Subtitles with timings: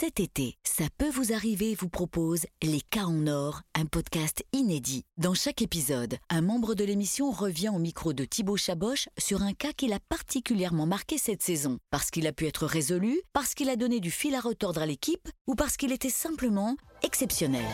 [0.00, 5.04] Cet été, ça peut vous arriver vous propose Les cas en or, un podcast inédit.
[5.18, 9.52] Dans chaque épisode, un membre de l'émission revient au micro de Thibaut Chaboch sur un
[9.52, 13.68] cas qu'il a particulièrement marqué cette saison, parce qu'il a pu être résolu, parce qu'il
[13.68, 17.66] a donné du fil à retordre à l'équipe ou parce qu'il était simplement exceptionnel.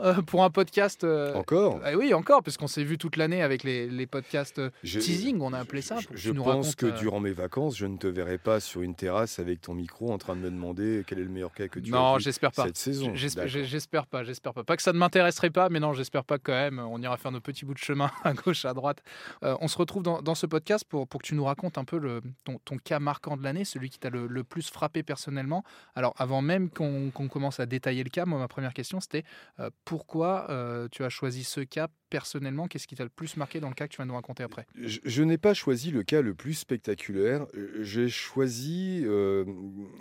[0.00, 1.04] Euh, pour un podcast.
[1.04, 4.58] euh, Encore ah oui, encore, parce qu'on s'est vu toute l'année avec les, les podcasts
[4.58, 5.98] euh, Je- teasing, on a appelé ça.
[6.12, 8.94] Je, pour pense racontes, que durant mes vacances, je ne te verrai pas sur une
[8.94, 11.78] terrasse avec ton micro en train de me demander quel est le meilleur cas que
[11.78, 12.64] tu Non, as j'espère pas.
[12.64, 13.12] cette saison.
[13.14, 14.64] J'espère, pas, j'espère pas.
[14.64, 16.78] Pas que ça ne m'intéresserait pas, mais non, j'espère pas quand même.
[16.78, 19.02] On ira faire nos petits bouts de chemin à gauche, à droite.
[19.42, 21.98] On se retrouve dans, dans ce podcast pour, pour que tu nous racontes un peu
[21.98, 25.64] le, ton, ton cas marquant de l'année, celui qui t'a le, le plus frappé personnellement.
[25.94, 29.24] Alors, avant même qu'on, commence à détailler le cas, moi, ma première question, c'était
[29.60, 32.66] euh, pourquoi euh, tu as choisi ce cas personnellement?
[32.66, 34.66] Qu'est-ce qui t'a le plus marqué dans le cas que tu vas nous raconter après?
[34.74, 37.46] Je, n'ai pas choisi le cas le plus spectaculaire.
[37.54, 39.44] Euh, J'ai choisi euh,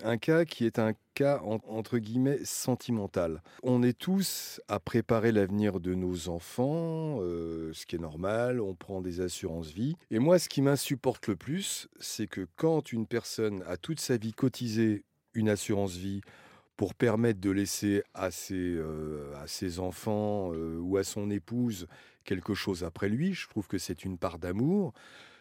[0.04, 3.44] un cas qui est un cas en- entre guillemets sentimental.
[3.62, 8.60] On est tous à préparer l'avenir de nos enfants, ce qui est normal.
[8.62, 9.96] On prend des assurances vie.
[10.10, 14.18] Et moi, ce qui m'insupporte le plus, c'est que quand une personne a toute sa
[14.18, 16.22] vie cotisé une assurance vie
[16.84, 21.88] pour permettre de laisser à ses, euh, à ses enfants euh, ou à son épouse
[22.26, 23.34] quelque chose après lui.
[23.34, 24.92] Je trouve que c'est une part d'amour.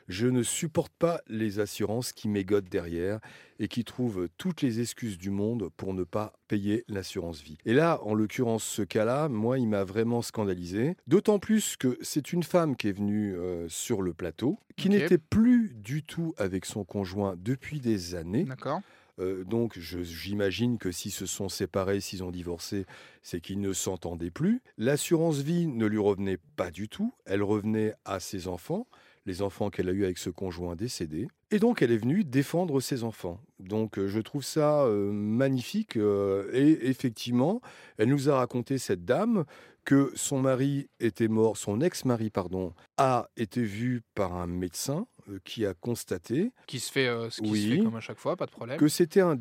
[0.06, 3.18] Je ne supporte pas les assurances qui mégotent derrière
[3.58, 7.58] et qui trouvent toutes les excuses du monde pour ne pas payer l'assurance vie.
[7.64, 10.94] Et là, en l'occurrence, ce cas-là, moi, il m'a vraiment scandalisé.
[11.08, 15.18] D'autant plus que c'est une femme qui est venue euh, sur le plateau, qui n'était
[15.18, 18.44] plus du tout avec son conjoint depuis des années.
[18.44, 18.80] D'accord
[19.22, 22.86] Euh, donc, j'imagine que s'ils se sont séparés, s'ils ont divorcé,
[23.22, 24.62] c'est qu'ils ne s'entendaient plus.
[24.78, 27.14] L'assurance vie ne lui revenait pas du tout.
[27.24, 28.86] Elle revenait à ses enfants,
[29.26, 31.28] les enfants qu'elle a eus avec ce conjoint décédé.
[31.50, 33.40] Et donc, elle est venue défendre ses enfants.
[33.60, 35.96] Donc, euh, je trouve ça euh, magnifique.
[35.96, 37.60] et effectivement,
[37.98, 39.44] elle nous a raconté, cette dame,
[39.84, 45.06] que son mari était mort, son ex-mari, pardon, a été vu par un médecin
[45.44, 47.70] qui a constaté Qui se fait, euh, ce qui se Oui.
[47.78, 48.78] fait comme à chaque fois, pas de problème.
[48.78, 49.36] que c'était un,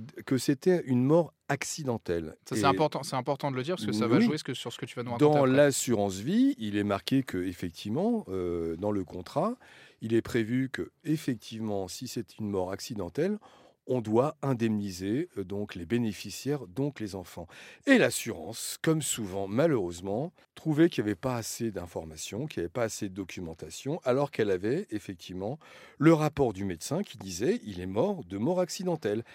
[0.85, 2.35] une mort accidentelle.
[2.45, 4.53] Ça, c'est important, c'est important de le dire parce que ça va jouer ce que-
[4.53, 5.37] sur ce que tu vas nous raconter.
[5.37, 9.55] Dans l'assurance vie, il est marqué que effectivement, euh, dans le contrat,
[10.01, 13.37] il est prévu que effectivement, si c'est une mort accidentelle,
[13.91, 17.47] on doit indemniser euh, donc les bénéficiaires, donc les enfants.
[17.85, 22.71] Et l'assurance, comme souvent, malheureusement, trouvait qu'il n'y avait pas assez d'informations, qu'il n'y avait
[22.71, 25.59] pas assez de documentation, alors qu'elle avait effectivement
[25.97, 29.25] le rapport du médecin qui disait il est mort de mort accidentelle.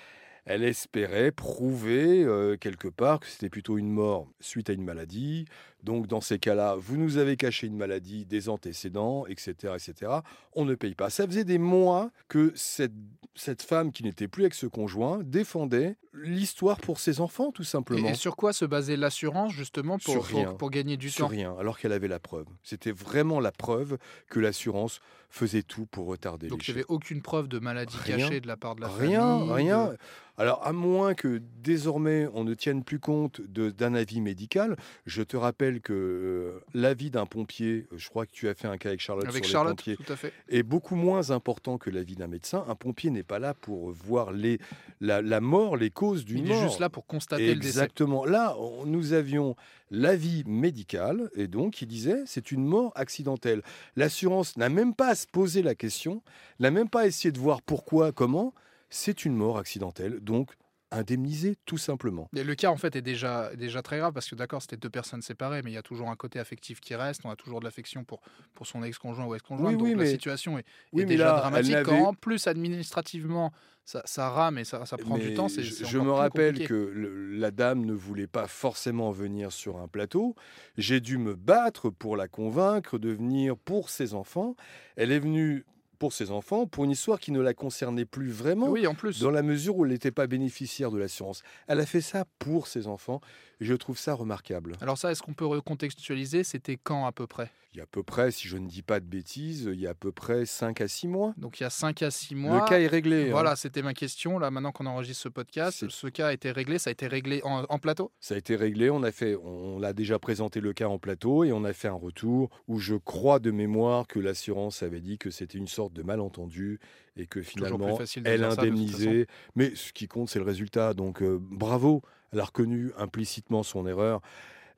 [0.46, 5.44] Elle espérait prouver euh, quelque part que c'était plutôt une mort suite à une maladie.
[5.86, 10.12] Donc dans ces cas-là, vous nous avez caché une maladie, des antécédents, etc., etc.
[10.52, 11.10] On ne paye pas.
[11.10, 12.92] Ça faisait des mois que cette,
[13.36, 18.08] cette femme qui n'était plus avec ce conjoint défendait l'histoire pour ses enfants, tout simplement.
[18.08, 20.54] et sur quoi se basait l'assurance justement pour, pour- rien.
[20.54, 21.30] pour gagner du Sur temps?
[21.30, 22.46] rien, alors qu'elle avait la preuve.
[22.64, 23.98] C'était vraiment la preuve
[24.30, 27.96] que l'assurance faisait tout pour retarder Donc les il n'y avait aucune preuve de maladie
[28.02, 28.16] Rien.
[28.16, 29.52] cachée de la part de la Rien, famille.
[29.52, 29.88] rien.
[29.88, 29.98] de-
[30.38, 35.36] Alors, à moins que désormais on ne tienne plus compte d'un avis médical, je te
[35.36, 38.88] rappelle que euh, l'avis d'un pompier, euh, je crois que tu as fait un cas
[38.90, 40.32] avec Charlotte Avec sur Charlotte, les pompiers, tout à fait.
[40.48, 42.64] est beaucoup moins important que l'avis d'un médecin.
[42.68, 44.58] Un pompier n'est pas là pour voir les,
[45.00, 46.56] la, la mort, les causes d'une Il mort.
[46.62, 47.68] est juste là pour constater le décès.
[47.68, 48.24] Exactement.
[48.24, 49.56] Là, on- nous avions
[49.90, 53.62] l'avis médical et donc il disait c'est une mort accidentelle.
[53.96, 56.22] L'assurance n'a même pas à se poser la question,
[56.60, 58.52] n'a même pas à essayer de voir pourquoi, comment.
[58.88, 60.52] C'est une mort accidentelle, donc
[60.90, 62.28] indemnisée tout simplement.
[62.36, 64.90] Et le cas en fait est déjà, déjà très grave parce que d'accord c'était deux
[64.90, 67.60] personnes séparées mais il y a toujours un côté affectif qui reste, on a toujours
[67.60, 68.20] de l'affection pour,
[68.54, 71.12] pour son ex-conjoint ou ex-conjointe Oui, donc oui, la mais- situation est, Oui, est mais
[71.12, 71.82] déjà là, dramatique.
[71.84, 73.52] Quand en plus administrativement
[73.84, 76.66] ça, ça rame et ça, ça prend du temps, je, je me rappelle compliqué.
[76.68, 80.34] que le- la dame ne voulait pas forcément venir sur un plateau.
[80.76, 84.56] J'ai dû me battre pour la convaincre de venir pour ses enfants.
[84.96, 85.64] Elle est venue
[85.98, 88.68] pour ses enfants pour une histoire qui ne la concernait plus vraiment.
[88.68, 89.20] Oui en plus.
[89.20, 91.42] Dans la mesure où elle n'était pas bénéficiaire de l'assurance.
[91.66, 93.20] Elle a fait ça pour ses enfants
[93.60, 94.76] je trouve ça remarquable.
[94.80, 97.50] Alors ça est-ce qu'on peut recontextualiser C'était quand à peu près?
[97.72, 99.86] Il y a à peu près, si je ne dis pas de bêtises, il y
[99.86, 101.34] a à peu près 5 à 6 mois.
[101.36, 102.60] Donc il y a 5 à 6 mois.
[102.60, 103.26] Le cas est réglé.
[103.28, 103.32] hein.
[103.32, 104.38] Voilà, c'était ma question.
[104.38, 106.78] Là, maintenant qu'on enregistre ce podcast, ce cas a été réglé.
[106.78, 108.12] Ça a été réglé en, en plateau?
[108.18, 111.44] Ça a été réglé, on a fait, on l'a déjà présenté le cas en plateau
[111.44, 115.18] et on a fait un retour où je crois de mémoire que l'assurance avait dit
[115.18, 116.80] que c'était une sorte de malentendu
[117.16, 119.26] et que finalement elle indemnisait.
[119.54, 120.94] Mais ce qui compte, c'est le résultat.
[120.94, 122.02] Donc euh, bravo,
[122.32, 124.20] elle a reconnu implicitement son erreur.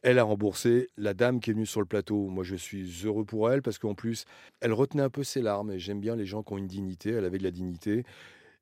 [0.02, 2.28] Elle a remboursé la dame qui est venue sur le plateau.
[2.28, 4.26] Moi, je suis heureux pour elle parce qu'en plus,
[4.60, 5.72] elle retenait un peu ses larmes.
[5.72, 7.11] Et j'aime bien les gens qui ont une dignité.
[7.11, 8.04] Elle avait de la dignité.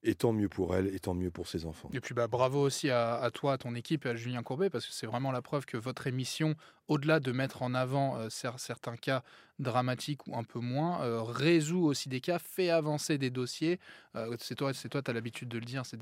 [0.03, 1.91] Et tant mieux pour elle, et tant mieux pour ses enfants.
[1.93, 4.87] Et puis bah, bravo aussi à, toi, à ton équipe et à Julien Courbet, parce
[4.87, 6.55] que c'est vraiment la preuve que votre émission,
[6.87, 9.25] au-delà de mettre en avant euh, certains cas
[9.59, 13.79] dramatiques ou un peu moins, euh, résout aussi des cas, fait avancer des dossiers.
[14.15, 15.99] Euh, c'est toi, c'est toi, tu as l'habitude de le dire, c'est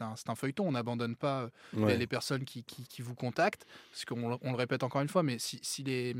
[0.00, 4.50] un, un, feuilleton, on n'abandonne pas les, personnes qui, qui, vous contactent, parce qu'on on
[4.50, 6.14] le répète encore une fois, mais si, si les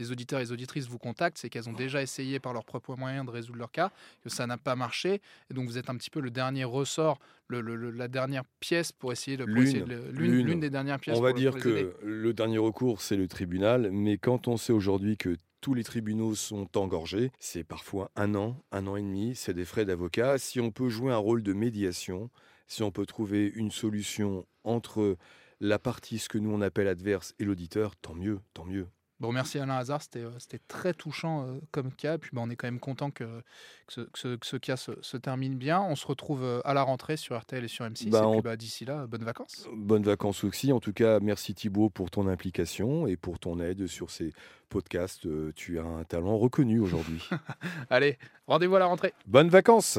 [0.00, 2.96] les auditeurs et les auditrices vous contactent, c'est qu'elles ont déjà essayé par leurs propres
[2.96, 3.90] moyens de résoudre leur cas,
[4.22, 5.20] que ça n'a pas marché.
[5.50, 7.18] Et donc vous êtes un petit peu le dernier ressort,
[7.48, 7.60] le,
[7.90, 9.44] la dernière pièce pour essayer de...
[9.44, 11.18] L'une des dernières pièces.
[11.18, 13.90] On va dire que le dernier recours, c'est le tribunal.
[13.92, 17.32] Mais quand on sait aujourd'hui que tous les tribunaux sont engorgés.
[17.38, 20.38] C'est parfois un an, un an et demi, c'est des frais d'avocat.
[20.38, 22.30] Si on peut jouer un rôle de médiation,
[22.66, 25.16] si on peut trouver une solution entre
[25.60, 28.86] la partie, ce que nous on appelle adverse, et l'auditeur, tant mieux, tant mieux.
[29.20, 32.16] Bon, merci Alain Hazard, c'était euh, très touchant euh, comme cas.
[32.16, 33.42] Puis bah, on est quand même content que,
[33.86, 35.82] que, ce, cas se, termine bien.
[35.82, 38.08] On se retrouve euh, à la rentrée sur RTL et sur M6.
[38.08, 39.68] Bah, bah, d'ici là, bonnes vacances.
[39.76, 40.72] Bonnes vacances aussi.
[40.72, 44.32] En tout cas, merci Thibault pour ton implication et pour ton aide sur ces
[44.70, 45.28] podcasts.
[45.54, 47.28] Tu as un talent reconnu aujourd'hui.
[47.90, 49.12] Allez, rendez-vous à la rentrée.
[49.26, 49.98] Bonnes vacances.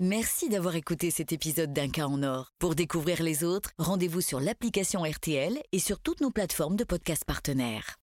[0.00, 2.52] Merci d'avoir écouté cet épisode d'Un cas en or.
[2.60, 7.24] Pour découvrir les autres, rendez-vous sur l'application RTL et sur toutes nos plateformes de podcasts
[7.24, 7.96] partenaires.